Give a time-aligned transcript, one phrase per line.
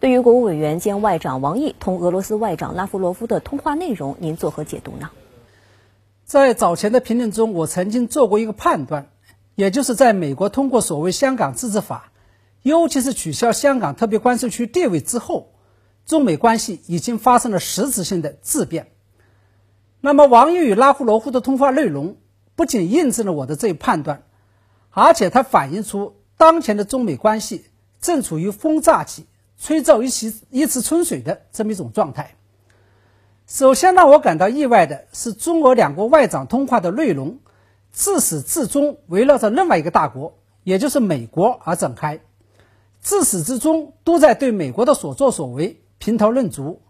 [0.00, 5.10] 对于国务委员兼外长王毅同俄罗斯外长拉夫罗夫的通话内容，您作何解读呢？
[6.24, 9.10] 在早前的评论中，我曾经做过一个判断，
[9.56, 12.12] 也就是在美国通过所谓“香港自治法”，
[12.62, 15.52] 尤其是取消香港特别关税区地位之后，
[16.06, 18.92] 中美关系已经发生了实质性的质变。
[20.00, 22.16] 那么，王毅与拉夫罗夫的通话内容
[22.56, 24.22] 不仅印证了我的这一判断，
[24.92, 27.66] 而且它反映出当前的中美关系
[28.00, 29.26] 正处于风乍起、
[29.60, 32.34] 吹皱一池一池春水的这么一种状态。
[33.46, 37.38] 首先让我感到意外的是，中俄两国外长通话的内容
[37.92, 42.20] 自始至终围绕着另外一个大国，也就是美国而展开，
[43.00, 46.80] 自始至终都在对美国的所作所为评头论足。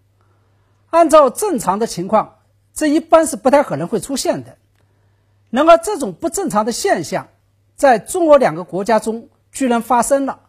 [0.90, 2.36] 按照正常的情况，
[2.72, 4.58] 这一般是不太可能会出现的。
[5.50, 7.28] 然而，这种不正常的现象
[7.74, 10.42] 在中俄两个国家中居然发生了，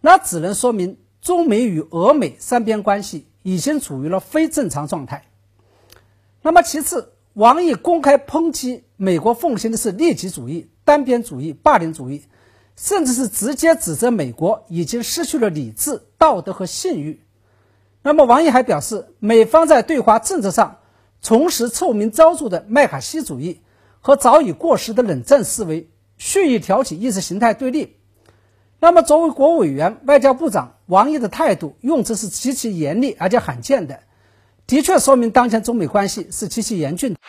[0.00, 5.26] 那只能说明中美与俄美三边关系已经处于了非正常状态。
[6.42, 12.22] 那么，其次，王毅公开抨击美国奉行的是利己主义、单边主义、霸凌主义，
[12.76, 17.20] 甚至是直接指责美国已经失去了理智、道德和信誉。
[18.02, 20.78] 那么，王毅还表示，美方在对华政策上
[21.20, 23.60] 重拾臭名昭著的麦卡锡主义
[24.00, 27.96] 和早已过时的冷战思维，蓄意挑起意识形态对立。
[28.82, 34.00] 那么，作为国务委员、外交部长，王毅的态度用词是极其严厉而且罕见的。
[34.66, 37.20] 的确说明当前中美关系是极其严峻的。